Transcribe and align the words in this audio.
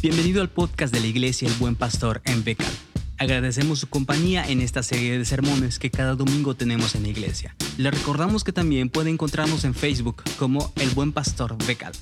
Bienvenido 0.00 0.42
al 0.42 0.48
podcast 0.48 0.94
de 0.94 1.00
la 1.00 1.08
Iglesia 1.08 1.48
El 1.48 1.54
Buen 1.54 1.74
Pastor 1.74 2.22
en 2.24 2.44
Becal. 2.44 2.72
Agradecemos 3.18 3.80
su 3.80 3.88
compañía 3.88 4.48
en 4.48 4.60
esta 4.60 4.84
serie 4.84 5.18
de 5.18 5.24
sermones 5.24 5.80
que 5.80 5.90
cada 5.90 6.14
domingo 6.14 6.54
tenemos 6.54 6.94
en 6.94 7.02
la 7.02 7.08
iglesia. 7.08 7.56
Le 7.78 7.90
recordamos 7.90 8.44
que 8.44 8.52
también 8.52 8.90
puede 8.90 9.10
encontrarnos 9.10 9.64
en 9.64 9.74
Facebook 9.74 10.22
como 10.38 10.72
El 10.76 10.90
Buen 10.90 11.10
Pastor 11.10 11.56
Becal. 11.66 11.92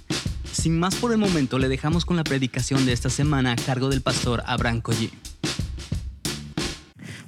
Sin 0.53 0.79
más 0.79 0.95
por 0.97 1.11
el 1.13 1.17
momento, 1.17 1.59
le 1.59 1.69
dejamos 1.69 2.05
con 2.05 2.19
la 2.19 2.25
predicación 2.25 2.85
de 2.85 2.93
esta 2.93 3.09
semana 3.09 3.53
a 3.53 3.57
cargo 3.57 3.89
del 3.89 4.03
pastor 4.03 4.43
Abraham 4.45 4.83
Collí. 4.83 5.11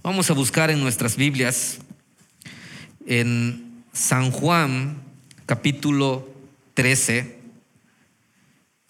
Vamos 0.02 0.30
a 0.30 0.34
buscar 0.34 0.70
en 0.70 0.80
nuestras 0.80 1.16
Biblias 1.16 1.78
en 3.06 3.84
San 3.94 4.30
Juan 4.30 5.00
capítulo 5.46 6.28
13. 6.74 7.37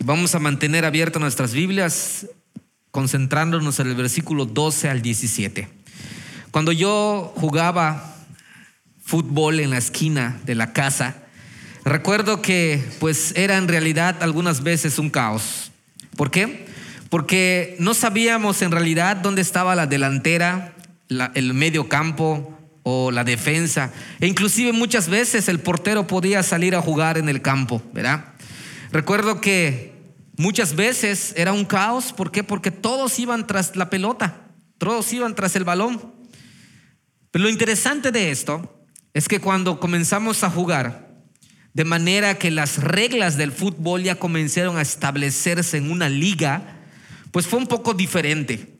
Vamos 0.04 0.36
a 0.36 0.38
mantener 0.38 0.84
abiertas 0.84 1.20
nuestras 1.20 1.52
Biblias 1.52 2.26
concentrándonos 2.92 3.80
en 3.80 3.88
el 3.88 3.96
versículo 3.96 4.46
12 4.46 4.88
al 4.88 5.02
17. 5.02 5.68
Cuando 6.52 6.70
yo 6.70 7.32
jugaba 7.34 8.14
fútbol 9.02 9.58
en 9.58 9.70
la 9.70 9.78
esquina 9.78 10.38
de 10.44 10.54
la 10.54 10.72
casa, 10.72 11.16
recuerdo 11.84 12.40
que 12.40 12.80
pues 13.00 13.34
era 13.34 13.56
en 13.56 13.66
realidad 13.66 14.22
algunas 14.22 14.62
veces 14.62 15.00
un 15.00 15.10
caos. 15.10 15.72
¿Por 16.16 16.30
qué? 16.30 16.66
Porque 17.10 17.74
no 17.80 17.92
sabíamos 17.92 18.62
en 18.62 18.70
realidad 18.70 19.16
dónde 19.16 19.42
estaba 19.42 19.74
la 19.74 19.88
delantera, 19.88 20.74
el 21.34 21.54
medio 21.54 21.88
campo 21.88 22.56
o 22.84 23.10
la 23.10 23.24
defensa. 23.24 23.92
E 24.20 24.28
inclusive 24.28 24.72
muchas 24.72 25.08
veces 25.08 25.48
el 25.48 25.58
portero 25.58 26.06
podía 26.06 26.44
salir 26.44 26.76
a 26.76 26.82
jugar 26.82 27.18
en 27.18 27.28
el 27.28 27.42
campo, 27.42 27.82
¿verdad? 27.92 28.26
Recuerdo 28.90 29.40
que 29.40 29.87
muchas 30.38 30.74
veces 30.74 31.34
era 31.36 31.52
un 31.52 31.66
caos, 31.66 32.14
¿por 32.14 32.30
qué? 32.30 32.42
Porque 32.42 32.70
todos 32.70 33.18
iban 33.18 33.46
tras 33.46 33.76
la 33.76 33.90
pelota, 33.90 34.48
todos 34.78 35.12
iban 35.12 35.34
tras 35.34 35.54
el 35.56 35.64
balón. 35.64 36.14
Pero 37.30 37.44
lo 37.44 37.50
interesante 37.50 38.10
de 38.10 38.30
esto 38.30 38.82
es 39.12 39.28
que 39.28 39.40
cuando 39.40 39.78
comenzamos 39.78 40.42
a 40.44 40.50
jugar, 40.50 41.08
de 41.74 41.84
manera 41.84 42.38
que 42.38 42.50
las 42.50 42.82
reglas 42.82 43.36
del 43.36 43.52
fútbol 43.52 44.02
ya 44.02 44.18
comenzaron 44.18 44.78
a 44.78 44.82
establecerse 44.82 45.76
en 45.76 45.90
una 45.90 46.08
liga, 46.08 46.78
pues 47.30 47.46
fue 47.46 47.58
un 47.58 47.66
poco 47.66 47.94
diferente. 47.94 48.78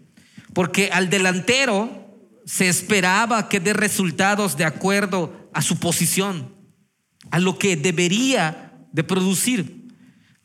Porque 0.55 0.91
al 0.93 1.11
delantero 1.11 2.17
se 2.47 2.69
esperaba 2.69 3.49
que 3.49 3.61
dé 3.61 3.73
resultados 3.75 4.57
de 4.57 4.65
acuerdo 4.65 5.51
a 5.53 5.61
su 5.61 5.79
posición, 5.79 6.55
a 7.31 7.39
lo 7.39 7.59
que 7.59 7.77
debería 7.77 8.75
de 8.93 9.05
producir. 9.05 9.78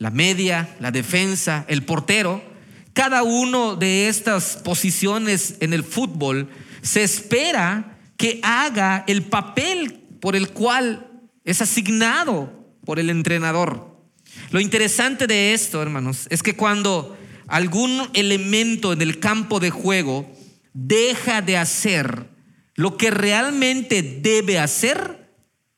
La 0.04 0.12
media, 0.12 0.76
la 0.82 0.92
defensa, 0.92 1.64
el 1.70 1.84
portero, 1.84 2.44
cada 2.92 3.24
uno 3.24 3.78
de 3.78 4.10
estas 4.10 4.58
posiciones 4.58 5.56
en 5.62 5.72
el 5.72 5.86
fútbol 5.86 6.50
se 6.82 7.04
espera 7.04 7.98
que 8.18 8.42
haga 8.44 9.06
el 9.08 9.22
papel 9.24 10.02
por 10.20 10.36
el 10.36 10.50
cual 10.50 11.10
es 11.46 11.62
asignado 11.62 12.68
por 12.84 13.00
el 13.00 13.10
entrenador. 13.10 13.98
Lo 14.52 14.60
interesante 14.60 15.26
de 15.26 15.54
esto, 15.54 15.82
hermanos, 15.82 16.28
es 16.30 16.44
que 16.44 16.58
cuando 16.58 17.18
algún 17.48 18.10
elemento 18.14 18.92
en 18.92 19.02
el 19.02 19.22
campo 19.22 19.62
de 19.62 19.70
juego 19.70 20.30
deja 20.74 21.42
de 21.42 21.56
hacer 21.56 22.28
lo 22.76 22.98
que 22.98 23.10
realmente 23.10 24.02
debe 24.02 24.60
hacer, 24.60 25.30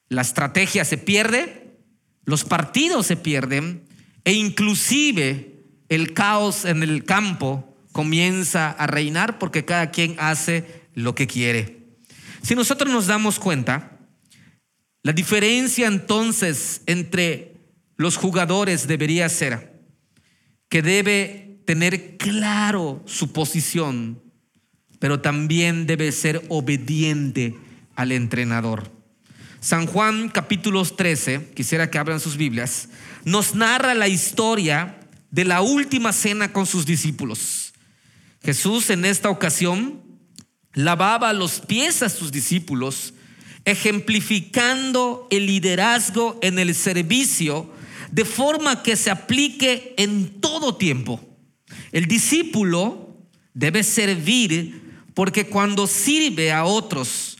la 0.09 0.23
estrategia 0.23 0.84
se 0.84 0.98
pierde, 0.98 1.78
los 2.23 2.44
partidos 2.44 3.06
se 3.06 3.18
pierden 3.18 3.84
e 4.26 4.34
inclusive 4.34 5.64
el 5.88 6.14
caos 6.14 6.66
en 6.66 6.84
el 6.84 7.06
campo 7.06 7.78
comienza 7.94 8.72
a 8.72 8.88
reinar 8.88 9.40
porque 9.40 9.64
cada 9.64 9.92
quien 9.92 10.16
hace 10.20 10.84
lo 10.94 11.16
que 11.16 11.28
quiere. 11.28 11.80
Si 12.41 12.53
nosotros 12.53 12.91
nos 12.91 13.08
damos 13.08 13.40
cuenta, 13.40 13.97
la 15.03 15.14
diferencia 15.14 15.88
entonces 15.88 16.81
entre 16.85 17.56
los 17.96 18.18
jugadores 18.18 18.88
debería 18.88 19.30
ser 19.30 19.80
que 20.68 20.81
debe 20.81 21.62
tener 21.66 22.18
claro 22.18 23.02
su 23.06 23.31
posición 23.31 24.25
pero 25.06 25.22
también 25.22 25.85
debe 25.85 26.12
ser 26.12 26.44
obediente 26.50 27.56
al 27.96 28.12
entrenador. 28.12 28.91
San 29.59 29.88
Juan 29.88 30.29
capítulo 30.29 30.83
13, 30.85 31.51
quisiera 31.55 31.89
que 31.89 31.97
abran 31.97 32.19
sus 32.19 32.38
Biblias, 32.38 32.89
nos 33.23 33.55
narra 33.55 33.93
la 33.93 34.07
historia 34.07 34.99
de 35.31 35.45
la 35.45 35.61
última 35.61 36.13
cena 36.13 36.53
con 36.53 36.66
sus 36.66 36.85
discípulos. 36.85 37.73
Jesús 38.43 38.89
en 38.89 39.05
esta 39.05 39.29
ocasión 39.29 40.01
lavaba 40.73 41.33
los 41.33 41.61
pies 41.61 42.03
a 42.03 42.09
sus 42.09 42.31
discípulos, 42.31 43.13
ejemplificando 43.66 45.27
el 45.31 45.47
liderazgo 45.47 46.37
en 46.43 46.59
el 46.59 46.75
servicio 46.75 47.73
de 48.11 48.23
forma 48.23 48.83
que 48.83 48.95
se 48.95 49.09
aplique 49.09 49.95
en 49.97 50.39
todo 50.39 50.75
tiempo. 50.75 51.19
El 51.91 52.05
discípulo 52.05 53.17
debe 53.53 53.83
servir 53.83 54.83
porque 55.16 55.47
cuando 55.47 55.87
sirve 55.87 56.51
a 56.51 56.66
otros, 56.66 57.34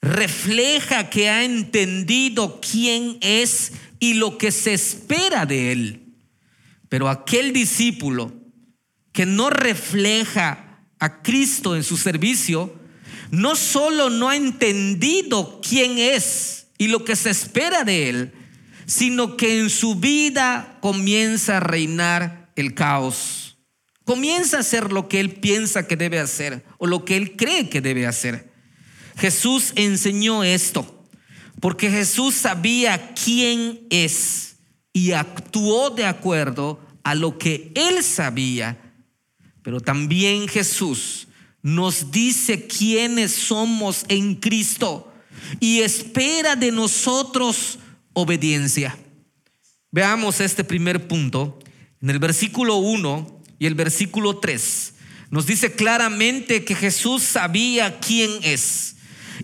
refleja 0.00 1.10
que 1.10 1.28
ha 1.28 1.44
entendido 1.44 2.60
quién 2.60 3.18
es 3.20 3.72
y 3.98 4.14
lo 4.14 4.38
que 4.38 4.52
se 4.52 4.74
espera 4.74 5.46
de 5.46 5.72
él. 5.72 6.14
Pero 6.88 7.08
aquel 7.08 7.52
discípulo 7.52 8.32
que 9.12 9.26
no 9.26 9.50
refleja 9.50 10.84
a 10.98 11.22
Cristo 11.22 11.76
en 11.76 11.82
su 11.82 11.96
servicio, 11.96 12.74
no 13.30 13.56
solo 13.56 14.10
no 14.10 14.28
ha 14.28 14.36
entendido 14.36 15.60
quién 15.66 15.98
es 15.98 16.68
y 16.78 16.88
lo 16.88 17.04
que 17.04 17.16
se 17.16 17.30
espera 17.30 17.84
de 17.84 18.08
él, 18.08 18.32
sino 18.86 19.36
que 19.36 19.60
en 19.60 19.70
su 19.70 19.96
vida 19.96 20.78
comienza 20.80 21.58
a 21.58 21.60
reinar 21.60 22.50
el 22.56 22.74
caos 22.74 23.48
comienza 24.08 24.56
a 24.56 24.60
hacer 24.60 24.90
lo 24.90 25.06
que 25.06 25.20
él 25.20 25.32
piensa 25.32 25.86
que 25.86 25.94
debe 25.94 26.18
hacer 26.18 26.64
o 26.78 26.86
lo 26.86 27.04
que 27.04 27.14
él 27.14 27.36
cree 27.36 27.68
que 27.68 27.82
debe 27.82 28.06
hacer. 28.06 28.47
Jesús 29.18 29.72
enseñó 29.74 30.44
esto 30.44 30.94
porque 31.60 31.90
Jesús 31.90 32.34
sabía 32.34 33.14
quién 33.14 33.80
es 33.90 34.56
y 34.92 35.12
actuó 35.12 35.90
de 35.90 36.04
acuerdo 36.06 36.80
a 37.02 37.14
lo 37.14 37.38
que 37.38 37.72
él 37.74 38.02
sabía. 38.02 38.78
Pero 39.62 39.80
también 39.80 40.48
Jesús 40.48 41.28
nos 41.62 42.10
dice 42.10 42.66
quiénes 42.66 43.32
somos 43.32 44.04
en 44.08 44.36
Cristo 44.36 45.12
y 45.60 45.80
espera 45.80 46.56
de 46.56 46.70
nosotros 46.70 47.78
obediencia. 48.12 48.96
Veamos 49.90 50.40
este 50.40 50.64
primer 50.64 51.08
punto. 51.08 51.58
En 52.00 52.10
el 52.10 52.20
versículo 52.20 52.76
1 52.76 53.42
y 53.58 53.66
el 53.66 53.74
versículo 53.74 54.38
3 54.38 54.94
nos 55.30 55.46
dice 55.46 55.72
claramente 55.72 56.64
que 56.64 56.74
Jesús 56.74 57.22
sabía 57.22 57.98
quién 57.98 58.30
es. 58.42 58.96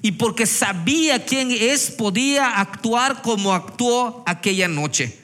Y 0.04 0.12
porque 0.12 0.44
sabía 0.44 1.24
quién 1.24 1.50
es, 1.50 1.90
podía 1.90 2.60
actuar 2.60 3.22
como 3.22 3.54
actuó 3.54 4.22
aquella 4.26 4.68
noche. 4.68 5.18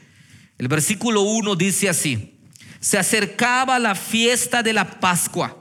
El 0.56 0.68
versículo 0.68 1.20
1 1.20 1.54
dice 1.54 1.91
así, 1.91 2.38
se 2.80 2.96
acercaba 2.96 3.78
la 3.78 3.94
fiesta 3.94 4.62
de 4.62 4.72
la 4.72 4.98
Pascua. 4.98 5.54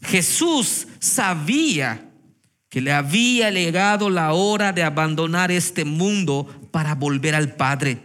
Jesús 0.00 0.86
sabía 1.00 2.08
que 2.70 2.80
le 2.80 2.94
había 2.94 3.50
llegado 3.50 4.08
la 4.08 4.32
hora 4.32 4.72
de 4.72 4.82
abandonar 4.82 5.50
este 5.50 5.84
mundo 5.84 6.48
para 6.70 6.94
volver 6.94 7.34
al 7.34 7.54
Padre. 7.54 7.98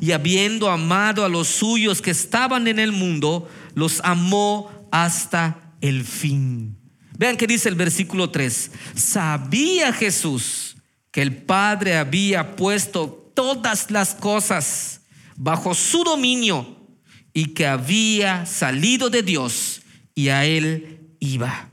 Y 0.00 0.12
habiendo 0.12 0.70
amado 0.70 1.24
a 1.24 1.28
los 1.28 1.48
suyos 1.48 2.00
que 2.00 2.12
estaban 2.12 2.68
en 2.68 2.78
el 2.78 2.92
mundo, 2.92 3.50
los 3.74 4.00
amó 4.04 4.70
hasta 4.92 5.74
el 5.80 6.04
fin. 6.04 6.76
Vean 7.22 7.36
que 7.36 7.46
dice 7.46 7.68
el 7.68 7.76
versículo 7.76 8.30
3. 8.30 8.72
Sabía 8.96 9.92
Jesús 9.92 10.74
que 11.12 11.22
el 11.22 11.36
Padre 11.36 11.96
había 11.96 12.56
puesto 12.56 13.30
todas 13.32 13.92
las 13.92 14.16
cosas 14.16 15.02
bajo 15.36 15.72
su 15.72 16.02
dominio 16.02 16.84
y 17.32 17.54
que 17.54 17.68
había 17.68 18.44
salido 18.44 19.08
de 19.08 19.22
Dios 19.22 19.82
y 20.16 20.30
a 20.30 20.44
él 20.46 21.14
iba. 21.20 21.70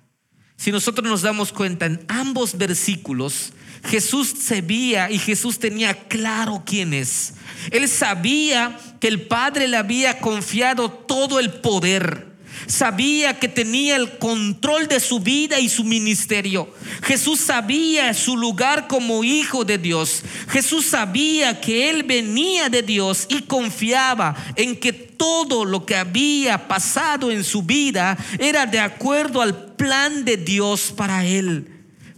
Si 0.56 0.72
nosotros 0.72 1.10
nos 1.10 1.24
damos 1.24 1.52
cuenta 1.52 1.88
en 1.88 2.06
ambos 2.10 2.56
versículos, 2.56 3.52
Jesús 3.86 4.32
sabía 4.40 5.10
y 5.10 5.18
Jesús 5.18 5.58
tenía 5.58 5.96
claro 5.96 6.62
quién 6.64 6.94
es. 6.94 7.34
Él 7.72 7.90
sabía 7.90 8.80
que 9.00 9.08
el 9.08 9.24
Padre 9.24 9.68
le 9.68 9.78
había 9.78 10.20
confiado 10.20 10.92
todo 10.92 11.40
el 11.40 11.54
poder. 11.54 12.29
Sabía 12.68 13.40
que 13.40 13.48
tenía 13.48 13.96
el 13.96 14.18
control 14.18 14.88
de 14.88 15.00
su 15.00 15.20
vida 15.20 15.60
y 15.60 15.70
su 15.70 15.84
ministerio. 15.84 16.74
Jesús 17.04 17.40
sabía 17.40 18.14
su 18.14 18.38
lugar 18.38 18.88
como 18.88 19.24
hijo 19.24 19.66
de 19.66 19.78
Dios. 19.78 20.24
Jesús 20.50 20.86
sabía 20.86 21.60
que 21.62 21.90
él 21.90 22.04
venía 22.04 22.70
de 22.70 22.82
Dios 22.82 23.26
y 23.30 23.42
confiaba 23.44 24.36
en 24.56 24.76
que 24.76 24.94
todo 24.94 25.66
lo 25.66 25.86
que 25.86 25.96
había 25.96 26.68
pasado 26.68 27.32
en 27.32 27.44
su 27.44 27.64
vida 27.64 28.18
era 28.40 28.66
de 28.66 28.80
acuerdo 28.80 29.42
al 29.42 29.74
plan 29.76 30.26
de 30.26 30.38
Dios 30.38 30.94
para 30.96 31.26
él. 31.26 31.68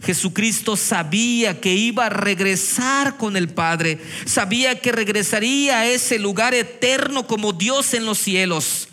Jesucristo 0.04 0.76
sabía 0.76 1.60
que 1.60 1.74
iba 1.74 2.06
a 2.06 2.10
regresar 2.10 3.16
con 3.16 3.36
el 3.36 3.48
Padre, 3.48 4.00
sabía 4.24 4.80
que 4.80 4.90
regresaría 4.90 5.78
a 5.78 5.86
ese 5.86 6.18
lugar 6.18 6.54
eterno 6.54 7.26
como 7.26 7.52
Dios 7.52 7.94
en 7.94 8.04
los 8.04 8.18
cielos. 8.18 8.88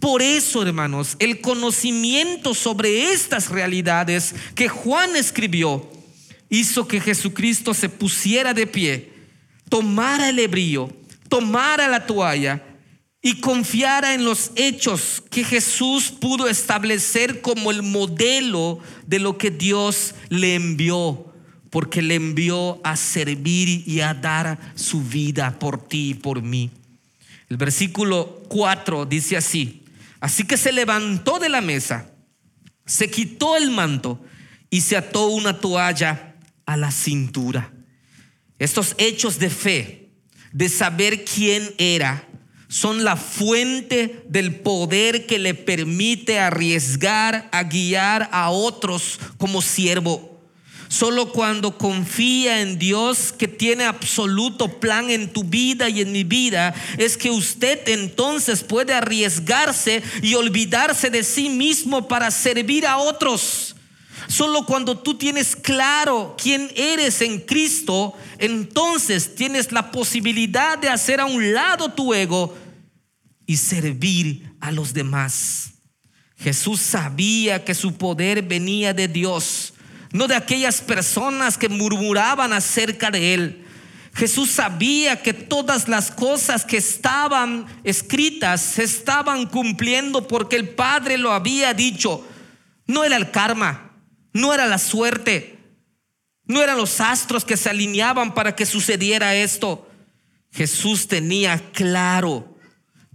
Por 0.00 0.22
eso, 0.22 0.62
hermanos, 0.62 1.16
el 1.18 1.40
conocimiento 1.40 2.54
sobre 2.54 3.12
estas 3.12 3.48
realidades 3.48 4.34
que 4.54 4.68
Juan 4.68 5.16
escribió 5.16 5.90
hizo 6.48 6.86
que 6.86 7.00
Jesucristo 7.00 7.74
se 7.74 7.88
pusiera 7.88 8.54
de 8.54 8.66
pie, 8.66 9.12
tomara 9.68 10.28
el 10.28 10.38
hebrío, 10.38 10.90
tomara 11.28 11.88
la 11.88 12.06
toalla 12.06 12.62
y 13.22 13.40
confiara 13.40 14.14
en 14.14 14.24
los 14.24 14.52
hechos 14.54 15.22
que 15.30 15.44
Jesús 15.44 16.10
pudo 16.10 16.46
establecer 16.46 17.40
como 17.40 17.70
el 17.70 17.82
modelo 17.82 18.80
de 19.06 19.18
lo 19.18 19.38
que 19.38 19.50
Dios 19.50 20.14
le 20.28 20.54
envió, 20.54 21.32
porque 21.70 22.02
le 22.02 22.16
envió 22.16 22.80
a 22.84 22.96
servir 22.96 23.82
y 23.88 24.00
a 24.00 24.12
dar 24.12 24.72
su 24.74 25.02
vida 25.02 25.58
por 25.58 25.88
ti 25.88 26.10
y 26.10 26.14
por 26.14 26.42
mí. 26.42 26.70
El 27.48 27.56
versículo 27.56 28.42
4 28.48 29.06
dice 29.06 29.36
así, 29.36 29.84
así 30.20 30.44
que 30.44 30.56
se 30.56 30.72
levantó 30.72 31.38
de 31.38 31.48
la 31.48 31.60
mesa, 31.60 32.10
se 32.86 33.10
quitó 33.10 33.56
el 33.56 33.70
manto 33.70 34.20
y 34.70 34.80
se 34.80 34.96
ató 34.96 35.28
una 35.28 35.60
toalla 35.60 36.36
a 36.66 36.76
la 36.76 36.90
cintura. 36.90 37.72
Estos 38.58 38.94
hechos 38.98 39.38
de 39.38 39.50
fe, 39.50 40.10
de 40.52 40.68
saber 40.68 41.24
quién 41.24 41.74
era, 41.78 42.26
son 42.68 43.04
la 43.04 43.16
fuente 43.16 44.24
del 44.28 44.56
poder 44.56 45.26
que 45.26 45.38
le 45.38 45.54
permite 45.54 46.40
arriesgar 46.40 47.48
a 47.52 47.62
guiar 47.62 48.28
a 48.32 48.50
otros 48.50 49.20
como 49.38 49.62
siervo. 49.62 50.33
Solo 50.94 51.32
cuando 51.32 51.76
confía 51.76 52.60
en 52.60 52.78
Dios 52.78 53.32
que 53.36 53.48
tiene 53.48 53.82
absoluto 53.82 54.78
plan 54.78 55.10
en 55.10 55.32
tu 55.32 55.42
vida 55.42 55.88
y 55.88 56.00
en 56.00 56.12
mi 56.12 56.22
vida, 56.22 56.72
es 56.98 57.16
que 57.16 57.32
usted 57.32 57.80
entonces 57.88 58.62
puede 58.62 58.94
arriesgarse 58.94 60.04
y 60.22 60.34
olvidarse 60.34 61.10
de 61.10 61.24
sí 61.24 61.48
mismo 61.48 62.06
para 62.06 62.30
servir 62.30 62.86
a 62.86 62.98
otros. 62.98 63.74
Solo 64.28 64.64
cuando 64.66 64.96
tú 64.96 65.18
tienes 65.18 65.56
claro 65.56 66.36
quién 66.40 66.70
eres 66.76 67.22
en 67.22 67.40
Cristo, 67.40 68.14
entonces 68.38 69.34
tienes 69.34 69.72
la 69.72 69.90
posibilidad 69.90 70.78
de 70.78 70.90
hacer 70.90 71.18
a 71.18 71.26
un 71.26 71.52
lado 71.52 71.88
tu 71.88 72.14
ego 72.14 72.56
y 73.46 73.56
servir 73.56 74.48
a 74.60 74.70
los 74.70 74.94
demás. 74.94 75.72
Jesús 76.36 76.80
sabía 76.80 77.64
que 77.64 77.74
su 77.74 77.94
poder 77.94 78.42
venía 78.42 78.94
de 78.94 79.08
Dios, 79.08 79.73
no 80.14 80.28
de 80.28 80.36
aquellas 80.36 80.80
personas 80.80 81.58
que 81.58 81.68
murmuraban 81.68 82.52
acerca 82.52 83.10
de 83.10 83.34
él. 83.34 83.64
Jesús 84.14 84.48
sabía 84.48 85.20
que 85.20 85.34
todas 85.34 85.88
las 85.88 86.12
cosas 86.12 86.64
que 86.64 86.76
estaban 86.76 87.66
escritas 87.82 88.60
se 88.60 88.84
estaban 88.84 89.46
cumpliendo 89.46 90.28
porque 90.28 90.54
el 90.54 90.68
Padre 90.68 91.18
lo 91.18 91.32
había 91.32 91.74
dicho. 91.74 92.24
No 92.86 93.02
era 93.02 93.16
el 93.16 93.32
karma, 93.32 93.90
no 94.32 94.54
era 94.54 94.66
la 94.66 94.78
suerte, 94.78 95.58
no 96.44 96.62
eran 96.62 96.76
los 96.76 97.00
astros 97.00 97.44
que 97.44 97.56
se 97.56 97.70
alineaban 97.70 98.34
para 98.34 98.54
que 98.54 98.66
sucediera 98.66 99.34
esto. 99.34 99.90
Jesús 100.52 101.08
tenía 101.08 101.60
claro 101.72 102.56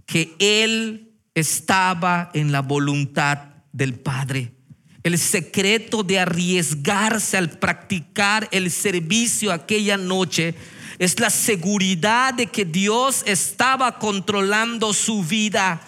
que 0.04 0.36
Él 0.38 1.14
estaba 1.34 2.30
en 2.34 2.52
la 2.52 2.60
voluntad 2.60 3.38
del 3.72 3.94
Padre. 3.94 4.59
El 5.02 5.18
secreto 5.18 6.02
de 6.02 6.18
arriesgarse 6.18 7.36
al 7.36 7.50
practicar 7.50 8.48
el 8.52 8.70
servicio 8.70 9.52
aquella 9.52 9.96
noche 9.96 10.54
es 10.98 11.18
la 11.18 11.30
seguridad 11.30 12.34
de 12.34 12.46
que 12.46 12.66
Dios 12.66 13.22
estaba 13.24 13.98
controlando 13.98 14.92
su 14.92 15.24
vida. 15.24 15.80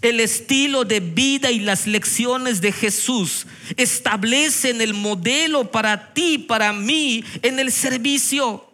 El 0.00 0.20
estilo 0.20 0.84
de 0.84 1.00
vida 1.00 1.50
y 1.50 1.60
las 1.60 1.86
lecciones 1.86 2.62
de 2.62 2.72
Jesús 2.72 3.46
establecen 3.76 4.80
el 4.80 4.94
modelo 4.94 5.70
para 5.70 6.14
ti, 6.14 6.38
para 6.38 6.72
mí, 6.72 7.22
en 7.42 7.58
el 7.58 7.70
servicio. 7.70 8.72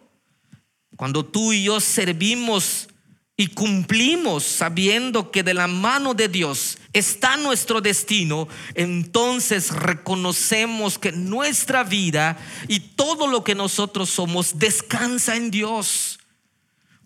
Cuando 0.95 1.25
tú 1.25 1.51
y 1.51 1.63
yo 1.63 1.81
servimos 1.81 2.87
y 3.35 3.47
cumplimos 3.47 4.45
sabiendo 4.45 5.29
que 5.29 5.43
de 5.43 5.53
la 5.53 5.67
mano 5.67 6.13
de 6.13 6.29
Dios 6.29 6.77
está 6.95 7.35
nuestro 7.35 7.81
destino, 7.81 8.47
entonces 8.73 9.69
reconocemos 9.69 10.97
que 10.97 11.11
nuestra 11.11 11.83
vida 11.83 12.37
y 12.69 12.79
todo 12.79 13.27
lo 13.27 13.43
que 13.43 13.53
nosotros 13.53 14.09
somos 14.09 14.57
descansa 14.57 15.35
en 15.35 15.51
Dios. 15.51 16.19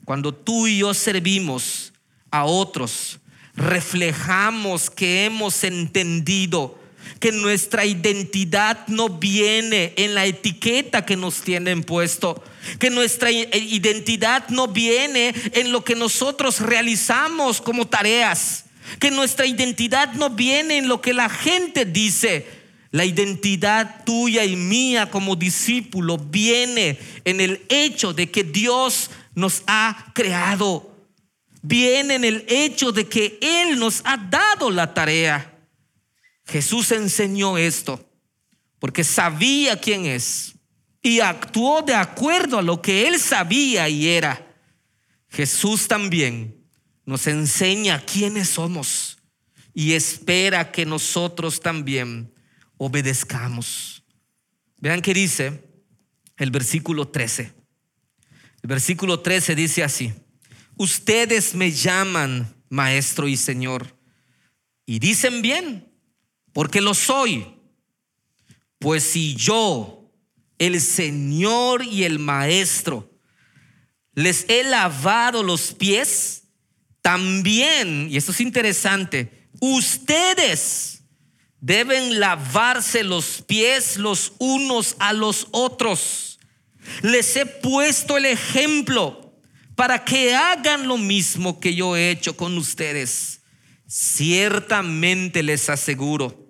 Cuando 0.06 0.34
tú 0.34 0.68
y 0.68 0.78
yo 0.78 0.94
servimos 0.94 1.92
a 2.30 2.46
otros, 2.46 3.20
reflejamos 3.56 4.92
que 4.92 5.26
hemos 5.26 5.64
entendido 5.64 6.80
que 7.20 7.32
nuestra 7.32 7.86
identidad 7.86 8.88
no 8.88 9.10
viene 9.10 9.94
en 9.98 10.14
la 10.14 10.26
etiqueta 10.26 11.06
que 11.06 11.16
nos 11.16 11.42
tienen 11.42 11.84
puesto, 11.84 12.44
que 12.78 12.92
nuestra 12.92 13.32
identidad 13.32 14.48
no 14.50 14.68
viene 14.68 15.34
en 15.54 15.72
lo 15.72 15.84
que 15.84 15.96
nosotros 15.96 16.60
realizamos 16.60 17.60
como 17.60 17.88
tareas, 17.88 18.66
que 19.00 19.12
nuestra 19.12 19.46
identidad 19.46 20.14
no 20.14 20.30
viene 20.30 20.78
en 20.78 20.88
lo 20.88 21.02
que 21.02 21.14
la 21.14 21.30
gente 21.30 21.86
dice. 21.86 22.48
La 22.92 23.06
identidad 23.06 24.04
tuya 24.04 24.44
y 24.46 24.56
mía 24.56 25.12
como 25.12 25.36
discípulo 25.36 26.18
viene 26.18 26.98
en 27.24 27.40
el 27.40 27.64
hecho 27.70 28.14
de 28.14 28.32
que 28.32 28.44
Dios 28.44 29.12
nos 29.36 29.64
ha 29.68 30.12
creado. 30.14 30.96
Viene 31.62 32.16
en 32.16 32.24
el 32.24 32.46
hecho 32.48 32.92
de 32.92 33.08
que 33.08 33.38
Él 33.42 33.78
nos 33.78 34.02
ha 34.06 34.18
dado 34.18 34.72
la 34.72 34.94
tarea. 34.94 35.54
Jesús 36.46 36.92
enseñó 36.92 37.58
esto 37.58 38.04
porque 38.80 39.04
sabía 39.04 39.80
quién 39.80 40.06
es 40.06 40.56
y 41.02 41.20
actuó 41.20 41.82
de 41.82 41.94
acuerdo 41.94 42.60
a 42.60 42.64
lo 42.64 42.82
que 42.82 43.08
él 43.08 43.20
sabía 43.20 43.88
y 43.88 44.08
era. 44.08 44.46
Jesús 45.30 45.88
también 45.88 46.59
nos 47.10 47.26
enseña 47.26 48.06
quiénes 48.06 48.50
somos 48.50 49.18
y 49.74 49.94
espera 49.94 50.72
que 50.72 50.86
nosotros 50.86 51.60
también 51.60 52.32
obedezcamos. 52.78 54.04
Vean 54.78 55.02
qué 55.02 55.16
dice 55.16 55.68
el 56.38 56.52
versículo 56.52 57.08
13. 57.08 57.52
El 58.62 58.68
versículo 58.68 59.22
13 59.22 59.56
dice 59.56 59.84
así, 59.84 60.14
ustedes 60.76 61.56
me 61.56 61.72
llaman 61.72 62.56
maestro 62.70 63.28
y 63.28 63.38
señor 63.38 63.98
y 64.86 65.00
dicen 65.00 65.42
bien 65.42 65.92
porque 66.54 66.80
lo 66.80 66.94
soy. 66.94 67.56
Pues 68.78 69.04
si 69.04 69.36
yo, 69.36 70.12
el 70.60 70.80
Señor 70.80 71.84
y 71.84 72.04
el 72.04 72.20
Maestro, 72.20 73.12
les 74.14 74.46
he 74.48 74.64
lavado 74.64 75.42
los 75.42 75.74
pies, 75.74 76.39
también, 77.10 78.08
y 78.12 78.18
esto 78.18 78.32
es 78.32 78.40
interesante, 78.40 79.50
ustedes 79.60 81.02
deben 81.60 82.20
lavarse 82.20 83.04
los 83.04 83.42
pies 83.42 83.98
los 83.98 84.34
unos 84.38 84.96
a 85.00 85.12
los 85.14 85.48
otros. 85.50 86.38
Les 87.02 87.36
he 87.36 87.48
puesto 87.48 88.16
el 88.16 88.26
ejemplo 88.26 89.34
para 89.76 90.06
que 90.06 90.36
hagan 90.36 90.88
lo 90.88 91.00
mismo 91.00 91.60
que 91.60 91.74
yo 91.74 91.98
he 91.98 92.12
hecho 92.12 92.38
con 92.38 92.56
ustedes. 92.60 93.42
Ciertamente 93.88 95.42
les 95.42 95.68
aseguro 95.68 96.46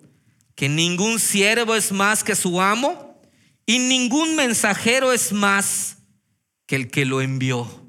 que 0.54 0.68
ningún 0.68 1.20
siervo 1.20 1.74
es 1.74 1.90
más 1.90 2.22
que 2.22 2.36
su 2.36 2.60
amo 2.60 3.18
y 3.64 3.78
ningún 3.78 4.36
mensajero 4.36 5.10
es 5.14 5.32
más 5.32 5.96
que 6.66 6.76
el 6.76 6.90
que 6.90 7.06
lo 7.06 7.22
envió. 7.22 7.79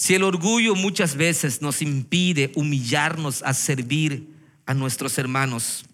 Si 0.00 0.14
el 0.14 0.22
orgullo 0.22 0.74
muchas 0.74 1.14
veces 1.14 1.60
nos 1.60 1.82
impide 1.82 2.52
humillarnos 2.54 3.42
a 3.42 3.52
servir 3.52 4.34
a 4.64 4.72
nuestros 4.72 5.18
hermanos, 5.18 5.84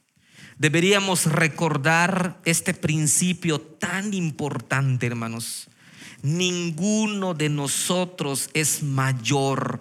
deberíamos 0.58 1.26
recordar 1.26 2.40
este 2.44 2.72
principio 2.72 3.60
tan 3.60 4.14
importante, 4.14 5.08
hermanos. 5.08 5.66
Ninguno 6.22 7.34
de 7.34 7.48
nosotros 7.48 8.48
es 8.54 8.80
mayor 8.84 9.80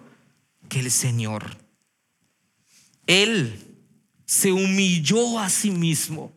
que 0.70 0.80
el 0.80 0.90
Señor. 0.90 1.58
Él 3.06 3.60
se 4.26 4.52
humilló 4.52 5.38
a 5.38 5.52
sí 5.52 5.70
mismo. 5.70 6.34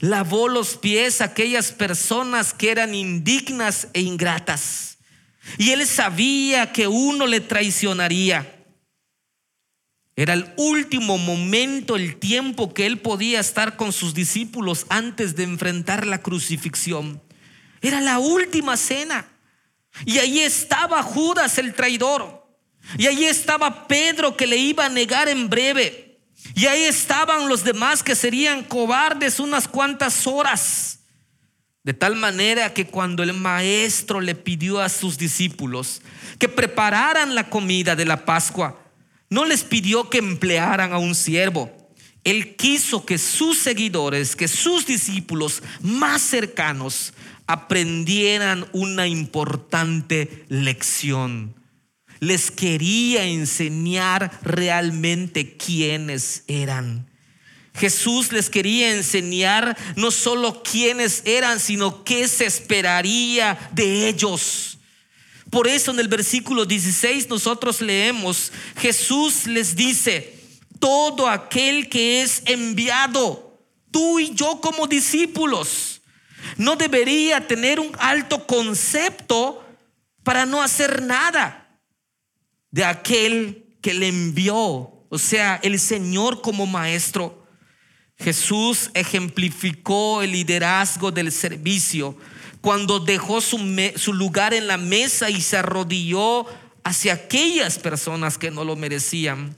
Lavó 0.00 0.48
los 0.48 0.76
pies 0.76 1.22
a 1.22 1.32
aquellas 1.32 1.72
personas 1.72 2.52
que 2.52 2.70
eran 2.70 2.94
indignas 2.94 3.88
e 3.94 4.02
ingratas. 4.02 4.98
Y 5.58 5.70
él 5.70 5.86
sabía 5.86 6.72
que 6.72 6.86
uno 6.86 7.26
le 7.26 7.40
traicionaría. 7.40 8.56
Era 10.16 10.34
el 10.34 10.52
último 10.56 11.16
momento, 11.16 11.96
el 11.96 12.16
tiempo 12.16 12.74
que 12.74 12.86
él 12.86 12.98
podía 12.98 13.40
estar 13.40 13.76
con 13.76 13.92
sus 13.92 14.12
discípulos 14.12 14.84
antes 14.90 15.34
de 15.34 15.44
enfrentar 15.44 16.06
la 16.06 16.20
crucifixión. 16.20 17.22
Era 17.80 18.00
la 18.00 18.18
última 18.18 18.76
cena. 18.76 19.26
Y 20.04 20.18
ahí 20.18 20.40
estaba 20.40 21.02
Judas 21.02 21.58
el 21.58 21.74
traidor. 21.74 22.46
Y 22.98 23.06
ahí 23.06 23.24
estaba 23.24 23.88
Pedro 23.88 24.36
que 24.36 24.46
le 24.46 24.56
iba 24.56 24.86
a 24.86 24.90
negar 24.90 25.28
en 25.28 25.48
breve. 25.48 26.20
Y 26.54 26.66
ahí 26.66 26.84
estaban 26.84 27.48
los 27.48 27.64
demás 27.64 28.02
que 28.02 28.14
serían 28.14 28.64
cobardes 28.64 29.40
unas 29.40 29.68
cuantas 29.68 30.26
horas. 30.26 30.99
De 31.82 31.94
tal 31.94 32.16
manera 32.16 32.74
que 32.74 32.86
cuando 32.86 33.22
el 33.22 33.32
maestro 33.32 34.20
le 34.20 34.34
pidió 34.34 34.80
a 34.80 34.90
sus 34.90 35.16
discípulos 35.16 36.02
que 36.38 36.48
prepararan 36.48 37.34
la 37.34 37.48
comida 37.48 37.96
de 37.96 38.04
la 38.04 38.26
Pascua, 38.26 38.78
no 39.30 39.46
les 39.46 39.64
pidió 39.64 40.10
que 40.10 40.18
emplearan 40.18 40.92
a 40.92 40.98
un 40.98 41.14
siervo. 41.14 41.70
Él 42.22 42.56
quiso 42.56 43.06
que 43.06 43.16
sus 43.16 43.58
seguidores, 43.58 44.36
que 44.36 44.46
sus 44.46 44.84
discípulos 44.84 45.62
más 45.80 46.20
cercanos 46.20 47.14
aprendieran 47.46 48.66
una 48.72 49.06
importante 49.06 50.44
lección. 50.48 51.54
Les 52.18 52.50
quería 52.50 53.24
enseñar 53.24 54.38
realmente 54.42 55.56
quiénes 55.56 56.44
eran. 56.46 57.09
Jesús 57.80 58.30
les 58.30 58.50
quería 58.50 58.92
enseñar 58.92 59.74
no 59.96 60.10
solo 60.10 60.62
quiénes 60.62 61.22
eran, 61.24 61.58
sino 61.58 62.04
qué 62.04 62.28
se 62.28 62.44
esperaría 62.44 63.58
de 63.72 64.06
ellos. 64.06 64.76
Por 65.48 65.66
eso 65.66 65.90
en 65.90 65.98
el 65.98 66.06
versículo 66.06 66.66
16 66.66 67.30
nosotros 67.30 67.80
leemos, 67.80 68.52
Jesús 68.76 69.46
les 69.46 69.74
dice, 69.74 70.38
todo 70.78 71.26
aquel 71.26 71.88
que 71.88 72.20
es 72.20 72.42
enviado, 72.44 73.58
tú 73.90 74.18
y 74.18 74.34
yo 74.34 74.60
como 74.60 74.86
discípulos, 74.86 76.02
no 76.58 76.76
debería 76.76 77.46
tener 77.46 77.80
un 77.80 77.92
alto 77.98 78.46
concepto 78.46 79.64
para 80.22 80.44
no 80.44 80.62
hacer 80.62 81.00
nada 81.00 81.80
de 82.70 82.84
aquel 82.84 83.74
que 83.80 83.94
le 83.94 84.08
envió, 84.08 84.54
o 85.08 85.18
sea, 85.18 85.58
el 85.62 85.80
Señor 85.80 86.42
como 86.42 86.66
maestro. 86.66 87.39
Jesús 88.22 88.90
ejemplificó 88.94 90.22
el 90.22 90.32
liderazgo 90.32 91.10
del 91.10 91.32
servicio 91.32 92.16
cuando 92.60 93.00
dejó 93.00 93.40
su, 93.40 93.58
su, 93.96 94.12
lugar 94.12 94.52
en 94.52 94.66
la 94.66 94.76
mesa 94.76 95.30
y 95.30 95.40
se 95.40 95.56
arrodilló 95.56 96.44
hacia 96.84 97.14
aquellas 97.14 97.78
personas 97.78 98.36
que 98.36 98.50
no 98.50 98.64
lo 98.64 98.76
merecían. 98.76 99.56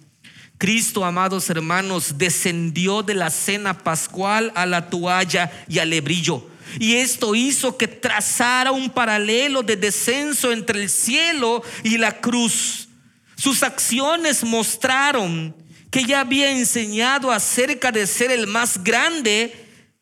Cristo, 0.58 1.04
amados 1.04 1.50
hermanos, 1.50 2.18
descendió 2.18 3.02
de 3.02 3.14
la 3.14 3.30
cena 3.30 3.78
pascual 3.78 4.52
a 4.54 4.64
la 4.64 4.90
toalla 4.90 5.50
y 5.68 5.80
al 5.80 5.90
lebrillo. 5.90 6.46
Y 6.78 6.94
esto 6.94 7.34
hizo 7.34 7.76
que 7.76 7.88
trazara 7.88 8.70
un 8.70 8.88
paralelo 8.88 9.64
de 9.64 9.76
descenso 9.76 10.52
entre 10.52 10.80
el 10.80 10.88
cielo 10.88 11.64
y 11.82 11.98
la 11.98 12.20
cruz. 12.20 12.88
Sus 13.34 13.64
acciones 13.64 14.44
mostraron 14.44 15.52
que 15.92 16.04
ya 16.04 16.20
había 16.20 16.50
enseñado 16.50 17.30
acerca 17.30 17.92
de 17.92 18.06
ser 18.06 18.30
el 18.32 18.46
más 18.46 18.82
grande 18.82 19.54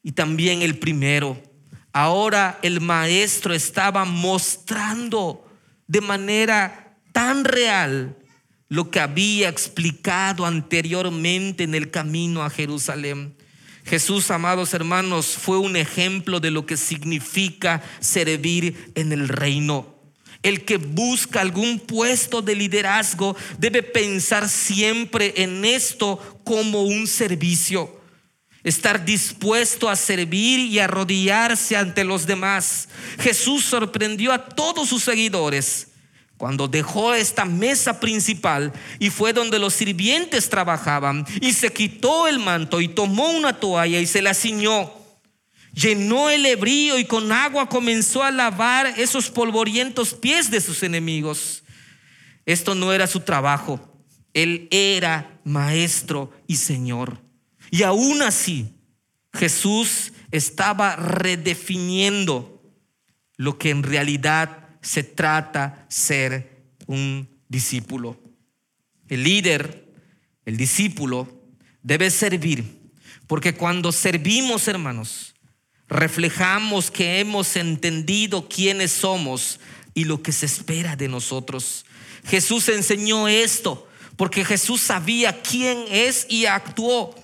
y 0.04 0.12
también 0.12 0.62
el 0.62 0.78
primero. 0.78 1.37
Ahora 1.92 2.61
el 2.62 2.80
maestro 2.80 3.52
estaba 3.52 4.04
mostrando 4.04 5.44
de 5.88 6.00
manera 6.00 6.97
tan 7.11 7.44
real 7.44 8.16
lo 8.68 8.88
que 8.88 9.00
había 9.00 9.49
explicado 9.49 10.47
anteriormente 10.47 11.64
en 11.64 11.75
el 11.75 11.90
camino 11.90 12.44
a 12.44 12.50
Jerusalén. 12.50 13.35
Jesús, 13.85 14.30
amados 14.30 14.73
hermanos, 14.75 15.37
fue 15.37 15.59
un 15.59 15.75
ejemplo 15.75 16.38
de 16.38 16.52
lo 16.52 16.66
que 16.66 16.76
significa 16.76 17.82
servir 17.99 18.92
en 18.94 19.11
el 19.11 19.28
reino. 19.28 19.89
El 20.42 20.64
que 20.64 20.78
busca 20.78 21.40
algún 21.40 21.78
puesto 21.78 22.40
de 22.40 22.54
liderazgo 22.54 23.37
debe 23.59 23.82
pensar 23.82 24.49
siempre 24.49 25.35
en 25.37 25.64
esto 25.64 26.40
como 26.44 26.82
un 26.82 27.06
servicio. 27.06 28.00
Estar 28.62 29.04
dispuesto 29.04 29.88
a 29.88 29.97
servir 29.97 30.61
y 30.61 30.78
arrodillarse 30.78 31.76
ante 31.76 32.04
los 32.04 32.26
demás. 32.26 32.88
Jesús 33.18 33.64
sorprendió 33.64 34.32
a 34.32 34.47
todos 34.47 34.88
sus 34.88 35.02
seguidores 35.02 35.88
cuando 36.40 36.68
dejó 36.68 37.12
esta 37.12 37.44
mesa 37.44 38.00
principal 38.00 38.73
y 38.99 39.11
fue 39.11 39.35
donde 39.35 39.59
los 39.59 39.75
sirvientes 39.75 40.49
trabajaban 40.49 41.26
y 41.42 41.52
se 41.52 41.70
quitó 41.70 42.26
el 42.26 42.38
manto 42.38 42.80
y 42.80 42.88
tomó 42.88 43.30
una 43.30 43.61
toalla 43.61 44.00
y 44.00 44.06
se 44.06 44.23
la 44.23 44.32
ciñó. 44.32 45.00
Llenó 45.72 46.30
el 46.30 46.44
hebrío 46.46 46.98
y 46.98 47.04
con 47.04 47.30
agua 47.30 47.68
comenzó 47.68 48.22
a 48.22 48.30
lavar 48.30 48.86
esos 48.98 49.30
polvorientos 49.30 50.14
pies 50.14 50.50
de 50.50 50.60
sus 50.60 50.82
enemigos. 50.82 51.62
Esto 52.44 52.74
no 52.74 52.92
era 52.92 53.06
su 53.06 53.20
trabajo. 53.20 54.04
Él 54.34 54.68
era 54.70 55.40
maestro 55.44 56.32
y 56.46 56.56
señor. 56.56 57.20
Y 57.70 57.82
aún 57.84 58.22
así, 58.22 58.74
Jesús 59.32 60.12
estaba 60.30 60.96
redefiniendo 60.96 62.62
lo 63.36 63.58
que 63.58 63.70
en 63.70 63.82
realidad 63.82 64.68
se 64.82 65.02
trata 65.02 65.86
ser 65.88 66.64
un 66.86 67.28
discípulo. 67.48 68.20
El 69.08 69.24
líder, 69.24 69.92
el 70.44 70.56
discípulo, 70.56 71.42
debe 71.82 72.10
servir, 72.10 72.92
porque 73.26 73.54
cuando 73.54 73.92
servimos, 73.92 74.68
hermanos, 74.68 75.34
reflejamos 75.90 76.90
que 76.90 77.18
hemos 77.18 77.56
entendido 77.56 78.49
quiénes 78.49 78.92
somos 78.92 79.59
y 79.92 80.04
lo 80.04 80.23
que 80.23 80.32
se 80.32 80.47
espera 80.47 80.97
de 80.97 81.09
nosotros. 81.09 81.85
Jesús 82.25 82.68
enseñó 82.68 83.26
esto, 83.28 83.88
porque 84.16 84.44
Jesús 84.44 84.80
sabía 84.80 85.42
quién 85.42 85.85
es 85.90 86.26
y 86.28 86.47
actuó. 86.47 87.14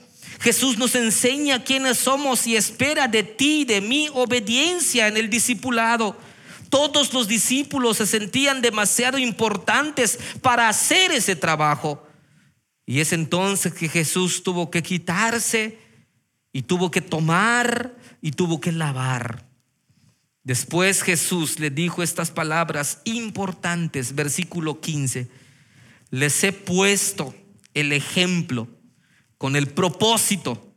Jesús 0.41 0.77
nos 0.77 0.95
enseña 0.97 1.63
quiénes 1.63 1.99
somos 1.99 2.47
y 2.47 2.57
espera 2.57 3.09
de 3.09 3.23
ti, 3.23 3.65
de 3.65 3.81
mí, 3.81 4.09
obediencia 4.13 5.07
en 5.07 5.17
el 5.17 5.31
discipulado. 5.31 6.17
Todos 6.69 7.15
los 7.15 7.29
discípulos 7.29 7.99
se 7.99 8.07
sentían 8.07 8.61
demasiado 8.61 9.19
importantes 9.19 10.19
para 10.43 10.69
hacer 10.69 11.13
ese 11.13 11.37
trabajo. 11.37 12.07
Y 12.85 13.01
es 13.01 13.13
entonces 13.13 13.73
que 13.73 13.89
Jesús 13.89 14.43
tuvo 14.43 14.71
que 14.71 14.83
quitarse 14.83 15.86
y 16.57 16.63
tuvo 16.63 16.91
que 16.91 17.03
tomar 17.03 17.95
y 18.23 18.31
tuvo 18.31 18.63
que 18.63 18.73
lavar. 18.73 19.47
Después 20.43 21.03
Jesús 21.03 21.61
le 21.61 21.69
dijo 21.69 22.03
estas 22.03 22.31
palabras 22.31 23.03
importantes, 23.05 24.15
versículo 24.15 24.81
15. 24.81 25.29
Les 26.09 26.45
he 26.45 26.53
puesto 26.53 27.35
el 27.75 27.93
ejemplo 27.93 28.69
con 29.37 29.55
el 29.55 29.67
propósito 29.67 30.75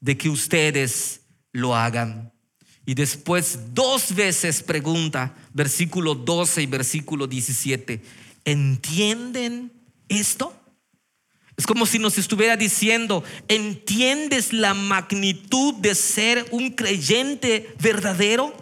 de 0.00 0.16
que 0.16 0.30
ustedes 0.30 1.20
lo 1.52 1.76
hagan. 1.76 2.32
Y 2.86 2.94
después 2.94 3.74
dos 3.74 4.14
veces 4.14 4.62
pregunta, 4.62 5.36
versículo 5.52 6.14
12 6.14 6.62
y 6.62 6.66
versículo 6.66 7.26
17, 7.26 8.02
¿entienden 8.46 9.74
esto? 10.08 10.58
Es 11.58 11.66
como 11.66 11.86
si 11.86 11.98
nos 11.98 12.16
estuviera 12.18 12.56
diciendo, 12.56 13.24
¿entiendes 13.48 14.52
la 14.52 14.74
magnitud 14.74 15.74
de 15.74 15.96
ser 15.96 16.46
un 16.52 16.70
creyente 16.70 17.74
verdadero? 17.80 18.54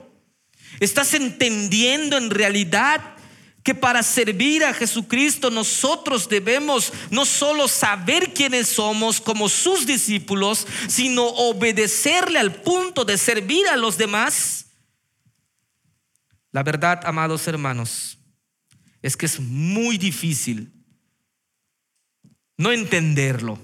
¿Estás 0.80 1.12
entendiendo 1.12 2.16
en 2.16 2.30
realidad 2.30 3.16
que 3.62 3.74
para 3.74 4.02
servir 4.02 4.64
a 4.64 4.72
Jesucristo 4.72 5.50
nosotros 5.50 6.26
debemos 6.28 6.90
no 7.10 7.26
solo 7.26 7.68
saber 7.68 8.32
quiénes 8.32 8.68
somos 8.68 9.20
como 9.20 9.50
sus 9.50 9.84
discípulos, 9.84 10.66
sino 10.88 11.24
obedecerle 11.26 12.38
al 12.38 12.62
punto 12.62 13.04
de 13.04 13.18
servir 13.18 13.66
a 13.68 13.76
los 13.76 13.98
demás. 13.98 14.68
La 16.50 16.62
verdad, 16.62 17.02
amados 17.04 17.46
hermanos, 17.46 18.18
es 19.02 19.18
que 19.18 19.26
es 19.26 19.38
muy 19.38 19.98
difícil 19.98 20.72
no 22.56 22.72
entenderlo, 22.72 23.58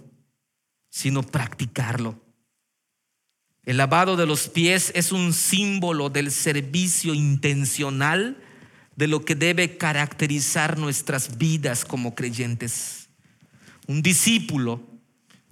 sino 0.90 1.22
practicarlo. 1.22 2.20
El 3.64 3.76
lavado 3.76 4.16
de 4.16 4.26
los 4.26 4.48
pies 4.48 4.92
es 4.94 5.12
un 5.12 5.32
símbolo 5.32 6.10
del 6.10 6.32
servicio 6.32 7.14
intencional 7.14 8.42
de 8.96 9.06
lo 9.06 9.24
que 9.24 9.34
debe 9.34 9.78
caracterizar 9.78 10.78
nuestras 10.78 11.38
vidas 11.38 11.84
como 11.84 12.14
creyentes. 12.14 13.08
Un 13.86 14.02
discípulo 14.02 14.92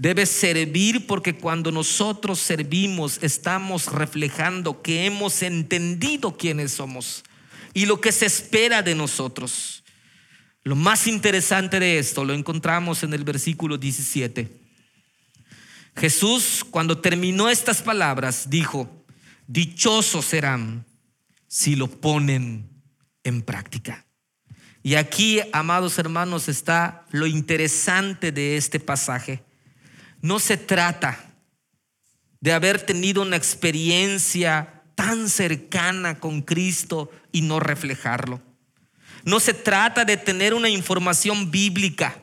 Debe 0.00 0.24
servir 0.24 1.06
porque 1.06 1.34
cuando 1.34 1.70
nosotros 1.70 2.38
servimos 2.38 3.18
estamos 3.20 3.84
reflejando 3.92 4.80
que 4.80 5.04
hemos 5.04 5.42
entendido 5.42 6.38
quiénes 6.38 6.72
somos 6.72 7.22
y 7.74 7.84
lo 7.84 8.00
que 8.00 8.10
se 8.10 8.24
espera 8.24 8.80
de 8.80 8.94
nosotros. 8.94 9.84
Lo 10.70 10.76
más 10.76 11.08
interesante 11.08 11.80
de 11.80 11.98
esto 11.98 12.24
lo 12.24 12.32
encontramos 12.32 13.02
en 13.02 13.12
el 13.12 13.24
versículo 13.24 13.76
17. 13.76 14.48
Jesús, 15.96 16.64
cuando 16.70 16.98
terminó 16.98 17.48
estas 17.48 17.82
palabras, 17.82 18.48
dijo, 18.48 18.88
dichosos 19.48 20.26
serán 20.26 20.86
si 21.48 21.74
lo 21.74 21.88
ponen 21.88 22.70
en 23.24 23.42
práctica. 23.42 24.06
Y 24.84 24.94
aquí, 24.94 25.40
amados 25.52 25.98
hermanos, 25.98 26.48
está 26.48 27.04
lo 27.10 27.26
interesante 27.26 28.30
de 28.30 28.56
este 28.56 28.78
pasaje. 28.78 29.42
No 30.22 30.38
se 30.38 30.56
trata 30.56 31.34
de 32.38 32.52
haber 32.52 32.80
tenido 32.80 33.22
una 33.22 33.34
experiencia 33.34 34.84
tan 34.94 35.28
cercana 35.28 36.20
con 36.20 36.42
Cristo 36.42 37.10
y 37.32 37.42
no 37.42 37.58
reflejarlo. 37.58 38.49
No 39.24 39.40
se 39.40 39.54
trata 39.54 40.04
de 40.04 40.16
tener 40.16 40.54
una 40.54 40.68
información 40.68 41.50
bíblica. 41.50 42.16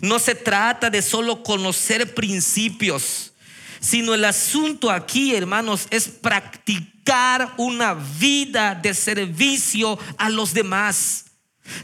No 0.00 0.18
se 0.18 0.34
trata 0.34 0.88
de 0.88 1.02
solo 1.02 1.42
conocer 1.42 2.14
principios, 2.14 3.32
sino 3.80 4.14
el 4.14 4.24
asunto 4.24 4.90
aquí, 4.90 5.34
hermanos, 5.34 5.86
es 5.90 6.08
practicar 6.08 7.54
una 7.56 7.94
vida 7.94 8.74
de 8.74 8.94
servicio 8.94 9.98
a 10.16 10.30
los 10.30 10.54
demás. 10.54 11.26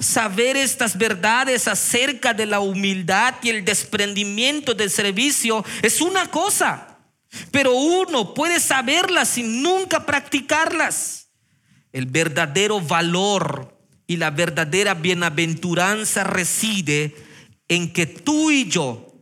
Saber 0.00 0.56
estas 0.56 0.96
verdades 0.96 1.68
acerca 1.68 2.32
de 2.32 2.46
la 2.46 2.60
humildad 2.60 3.34
y 3.42 3.50
el 3.50 3.64
desprendimiento 3.64 4.74
del 4.74 4.90
servicio 4.90 5.64
es 5.82 6.00
una 6.00 6.30
cosa, 6.30 6.98
pero 7.50 7.74
uno 7.74 8.34
puede 8.34 8.60
saberlas 8.60 9.28
sin 9.28 9.62
nunca 9.62 10.06
practicarlas. 10.06 11.28
El 11.92 12.06
verdadero 12.06 12.80
valor 12.80 13.75
y 14.06 14.16
la 14.16 14.30
verdadera 14.30 14.94
bienaventuranza 14.94 16.24
reside 16.24 17.14
en 17.68 17.92
que 17.92 18.06
tú 18.06 18.50
y 18.50 18.68
yo 18.68 19.14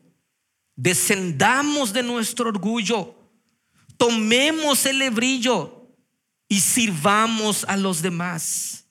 descendamos 0.76 1.92
de 1.92 2.02
nuestro 2.02 2.48
orgullo, 2.48 3.14
tomemos 3.96 4.84
el 4.86 4.98
lebrillo 4.98 5.88
y 6.48 6.60
sirvamos 6.60 7.64
a 7.68 7.76
los 7.76 8.02
demás. 8.02 8.86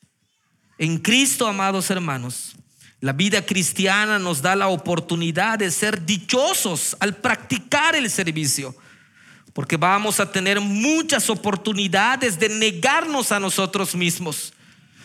En 0.78 0.98
Cristo, 0.98 1.48
amados 1.48 1.90
hermanos, 1.90 2.56
la 3.00 3.14
vida 3.14 3.46
cristiana 3.46 4.18
nos 4.18 4.42
da 4.42 4.56
la 4.56 4.70
oportunidad 4.70 5.60
de 5.60 5.70
ser 5.72 6.06
dichosos 6.06 6.96
al 7.00 7.18
practicar 7.18 7.96
el 7.96 8.10
servicio, 8.10 8.76
porque 9.52 9.78
vamos 9.78 10.20
a 10.20 10.32
tener 10.32 10.60
muchas 10.62 11.30
oportunidades 11.30 12.40
de 12.40 12.50
negarnos 12.50 13.32
a 13.32 13.40
nosotros 13.40 13.94
mismos. 13.94 14.54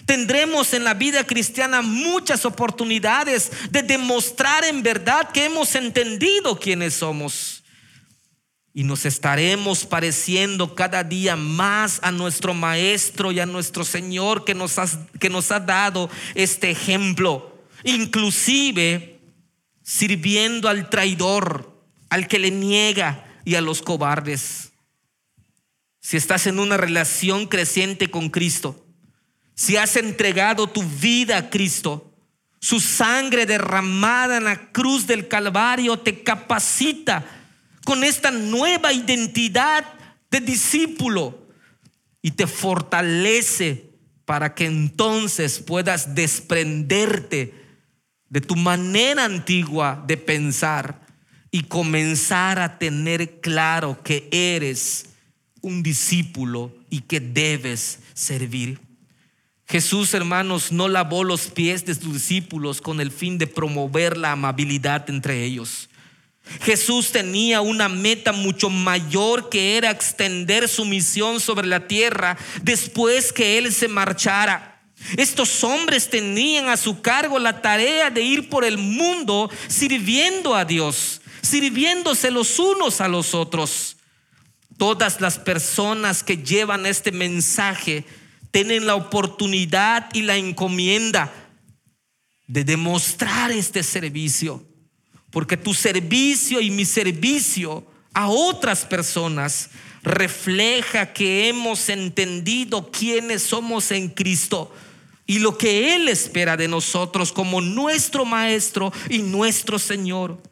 Tendremos 0.08 0.72
en 0.72 0.84
la 0.84 0.94
vida 0.94 1.22
cristiana 1.22 1.82
muchas 1.82 2.46
oportunidades 2.46 3.52
de 3.70 3.82
demostrar 3.82 4.64
en 4.64 4.82
verdad 4.82 5.30
que 5.32 5.44
hemos 5.44 5.74
entendido 5.74 6.58
quiénes 6.58 6.94
somos 6.94 7.62
y 8.72 8.84
nos 8.84 9.04
estaremos 9.04 9.84
pareciendo 9.84 10.74
cada 10.74 11.04
día 11.04 11.36
más 11.36 12.00
a 12.02 12.10
nuestro 12.10 12.54
Maestro 12.54 13.32
y 13.32 13.40
a 13.40 13.44
nuestro 13.44 13.84
Señor 13.84 14.46
que 14.46 14.54
nos, 14.54 14.76
que 15.20 15.28
nos 15.28 15.50
ha 15.50 15.60
dado 15.60 16.08
este 16.34 16.70
ejemplo, 16.70 17.62
inclusive 17.84 19.20
sirviendo 19.82 20.70
al 20.70 20.88
traidor, 20.88 21.84
al 22.08 22.28
que 22.28 22.38
le 22.38 22.50
niega 22.50 23.26
y 23.44 23.56
a 23.56 23.60
los 23.60 23.82
cobardes. 23.82 24.72
Si 26.00 26.16
estás 26.16 26.46
en 26.46 26.58
una 26.58 26.78
relación 26.78 27.46
creciente 27.46 28.10
con 28.10 28.30
Cristo, 28.30 28.87
si 29.58 29.76
has 29.76 29.96
entregado 29.96 30.68
tu 30.68 30.84
vida 30.84 31.36
a 31.36 31.50
Cristo, 31.50 32.14
su 32.60 32.78
sangre 32.78 33.44
derramada 33.44 34.36
en 34.36 34.44
la 34.44 34.70
cruz 34.70 35.04
del 35.08 35.26
Calvario 35.26 35.98
te 35.98 36.22
capacita 36.22 37.26
con 37.84 38.04
esta 38.04 38.30
nueva 38.30 38.92
identidad 38.92 39.84
de 40.30 40.40
discípulo 40.40 41.48
y 42.22 42.30
te 42.30 42.46
fortalece 42.46 43.90
para 44.24 44.54
que 44.54 44.66
entonces 44.66 45.58
puedas 45.58 46.14
desprenderte 46.14 47.52
de 48.28 48.40
tu 48.40 48.54
manera 48.54 49.24
antigua 49.24 50.04
de 50.06 50.18
pensar 50.18 51.04
y 51.50 51.64
comenzar 51.64 52.60
a 52.60 52.78
tener 52.78 53.40
claro 53.40 54.04
que 54.04 54.28
eres 54.30 55.06
un 55.62 55.82
discípulo 55.82 56.72
y 56.90 57.00
que 57.00 57.18
debes 57.18 57.98
servir. 58.14 58.87
Jesús, 59.68 60.14
hermanos, 60.14 60.72
no 60.72 60.88
lavó 60.88 61.24
los 61.24 61.48
pies 61.48 61.84
de 61.84 61.94
sus 61.94 62.14
discípulos 62.14 62.80
con 62.80 63.00
el 63.02 63.12
fin 63.12 63.36
de 63.36 63.46
promover 63.46 64.16
la 64.16 64.32
amabilidad 64.32 65.10
entre 65.10 65.44
ellos. 65.44 65.90
Jesús 66.62 67.12
tenía 67.12 67.60
una 67.60 67.90
meta 67.90 68.32
mucho 68.32 68.70
mayor 68.70 69.50
que 69.50 69.76
era 69.76 69.90
extender 69.90 70.68
su 70.68 70.86
misión 70.86 71.38
sobre 71.40 71.66
la 71.66 71.86
tierra 71.86 72.38
después 72.62 73.30
que 73.30 73.58
Él 73.58 73.70
se 73.74 73.88
marchara. 73.88 74.80
Estos 75.18 75.62
hombres 75.62 76.08
tenían 76.08 76.70
a 76.70 76.78
su 76.78 77.02
cargo 77.02 77.38
la 77.38 77.60
tarea 77.60 78.08
de 78.08 78.22
ir 78.22 78.48
por 78.48 78.64
el 78.64 78.78
mundo 78.78 79.50
sirviendo 79.68 80.54
a 80.54 80.64
Dios, 80.64 81.20
sirviéndose 81.42 82.30
los 82.30 82.58
unos 82.58 83.02
a 83.02 83.08
los 83.08 83.34
otros. 83.34 83.98
Todas 84.78 85.20
las 85.20 85.38
personas 85.38 86.22
que 86.22 86.38
llevan 86.38 86.86
este 86.86 87.12
mensaje 87.12 88.04
tienen 88.50 88.86
la 88.86 88.94
oportunidad 88.94 90.08
y 90.14 90.22
la 90.22 90.36
encomienda 90.36 91.32
de 92.46 92.64
demostrar 92.64 93.50
este 93.50 93.82
servicio. 93.82 94.64
Porque 95.30 95.56
tu 95.56 95.74
servicio 95.74 96.60
y 96.60 96.70
mi 96.70 96.84
servicio 96.84 97.86
a 98.14 98.28
otras 98.28 98.84
personas 98.84 99.70
refleja 100.02 101.12
que 101.12 101.48
hemos 101.48 101.88
entendido 101.88 102.90
quiénes 102.90 103.42
somos 103.42 103.90
en 103.90 104.08
Cristo 104.08 104.74
y 105.26 105.40
lo 105.40 105.58
que 105.58 105.94
Él 105.94 106.08
espera 106.08 106.56
de 106.56 106.68
nosotros 106.68 107.32
como 107.32 107.60
nuestro 107.60 108.24
Maestro 108.24 108.92
y 109.10 109.18
nuestro 109.18 109.78
Señor. 109.78 110.42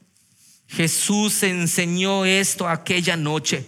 Jesús 0.68 1.42
enseñó 1.42 2.26
esto 2.26 2.68
aquella 2.68 3.16
noche 3.16 3.66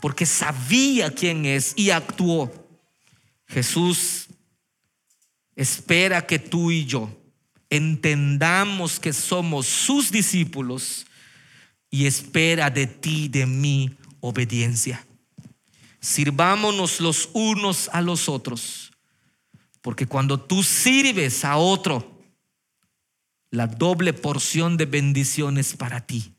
porque 0.00 0.26
sabía 0.26 1.10
quién 1.10 1.46
es 1.46 1.72
y 1.76 1.90
actuó. 1.90 2.63
Jesús 3.54 4.26
espera 5.54 6.26
que 6.26 6.40
tú 6.40 6.72
y 6.72 6.84
yo 6.86 7.08
entendamos 7.70 8.98
que 8.98 9.12
somos 9.12 9.66
sus 9.66 10.10
discípulos 10.10 11.06
y 11.88 12.06
espera 12.06 12.68
de 12.68 12.88
ti, 12.88 13.28
de 13.28 13.46
mí, 13.46 13.96
obediencia. 14.18 15.06
Sirvámonos 16.00 17.00
los 17.00 17.30
unos 17.32 17.88
a 17.92 18.02
los 18.02 18.28
otros, 18.28 18.90
porque 19.80 20.06
cuando 20.06 20.40
tú 20.40 20.64
sirves 20.64 21.44
a 21.44 21.56
otro, 21.56 22.20
la 23.50 23.68
doble 23.68 24.12
porción 24.14 24.76
de 24.76 24.86
bendiciones 24.86 25.76
para 25.76 26.04
ti. 26.04 26.32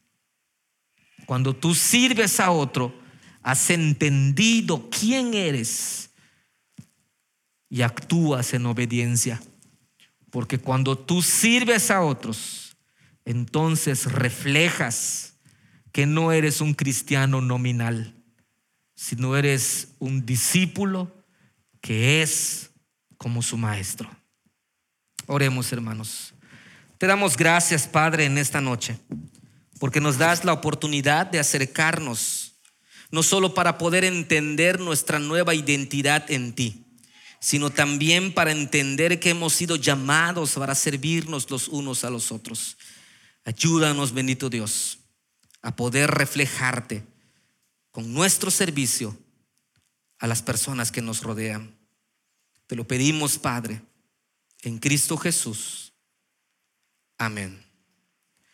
Cuando 1.26 1.56
tú 1.56 1.76
sirves 1.76 2.42
a 2.42 2.52
otro, 2.52 2.94
has 3.42 3.70
entendido 3.70 4.90
quién 4.90 5.34
eres 5.34 6.05
y 7.76 7.82
actúas 7.82 8.54
en 8.54 8.66
obediencia. 8.68 9.42
Porque 10.32 10.58
cuando 10.58 10.98
tú 10.98 11.22
sirves 11.22 11.92
a 11.92 12.04
otros, 12.04 12.78
entonces 13.26 14.10
reflejas 14.10 15.34
que 15.92 16.06
no 16.06 16.32
eres 16.32 16.62
un 16.62 16.74
cristiano 16.74 17.42
nominal, 17.42 18.16
sino 18.96 19.36
eres 19.36 19.90
un 20.00 20.26
discípulo 20.26 21.22
que 21.82 22.22
es 22.22 22.72
como 23.18 23.42
su 23.42 23.58
maestro. 23.58 24.10
Oremos, 25.26 25.70
hermanos. 25.74 26.34
Te 26.98 27.08
damos 27.08 27.36
gracias, 27.36 27.90
Padre, 27.90 28.24
en 28.24 28.38
esta 28.38 28.62
noche, 28.62 28.98
porque 29.82 30.00
nos 30.00 30.18
das 30.18 30.46
la 30.46 30.54
oportunidad 30.54 31.26
de 31.26 31.40
acercarnos, 31.40 32.54
no 33.12 33.22
solo 33.22 33.54
para 33.54 33.78
poder 33.78 34.06
entender 34.06 34.80
nuestra 34.80 35.20
nueva 35.20 35.54
identidad 35.54 36.32
en 36.32 36.54
ti, 36.54 36.85
sino 37.40 37.70
también 37.70 38.34
para 38.34 38.52
entender 38.52 39.20
que 39.20 39.30
hemos 39.30 39.54
sido 39.54 39.76
llamados 39.76 40.54
para 40.54 40.76
servirnos 40.76 41.50
los 41.50 41.68
unos 41.68 42.04
a 42.04 42.10
los 42.10 42.32
otros. 42.32 42.78
Ayúdanos, 43.44 44.14
bendito 44.14 44.50
Dios, 44.50 45.00
a 45.62 45.76
poder 45.76 46.12
reflejarte 46.12 47.04
con 47.92 48.14
nuestro 48.14 48.52
servicio 48.52 49.18
a 50.20 50.28
las 50.28 50.42
personas 50.42 50.92
que 50.92 51.02
nos 51.02 51.22
rodean. 51.22 51.76
Te 52.68 52.76
lo 52.76 52.88
pedimos, 52.88 53.38
Padre, 53.38 53.82
en 54.62 54.80
Cristo 54.80 55.18
Jesús. 55.18 55.94
Amén. 57.18 57.65